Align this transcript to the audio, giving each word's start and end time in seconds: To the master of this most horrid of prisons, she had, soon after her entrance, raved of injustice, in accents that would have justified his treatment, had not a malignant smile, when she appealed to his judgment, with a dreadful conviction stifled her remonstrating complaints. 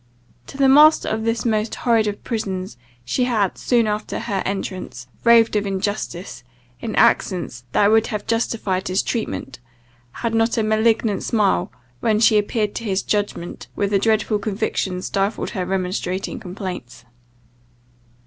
To 0.47 0.57
the 0.57 0.67
master 0.67 1.07
of 1.09 1.25
this 1.25 1.45
most 1.45 1.75
horrid 1.75 2.07
of 2.07 2.23
prisons, 2.23 2.75
she 3.05 3.25
had, 3.25 3.55
soon 3.55 3.85
after 3.85 4.17
her 4.21 4.41
entrance, 4.47 5.05
raved 5.23 5.55
of 5.55 5.67
injustice, 5.67 6.43
in 6.79 6.95
accents 6.95 7.65
that 7.73 7.91
would 7.91 8.07
have 8.07 8.25
justified 8.25 8.87
his 8.87 9.03
treatment, 9.03 9.59
had 10.13 10.33
not 10.33 10.57
a 10.57 10.63
malignant 10.63 11.21
smile, 11.21 11.71
when 11.99 12.19
she 12.19 12.39
appealed 12.39 12.73
to 12.77 12.83
his 12.83 13.03
judgment, 13.03 13.67
with 13.75 13.93
a 13.93 13.99
dreadful 13.99 14.39
conviction 14.39 15.03
stifled 15.03 15.51
her 15.51 15.67
remonstrating 15.67 16.39
complaints. 16.39 17.05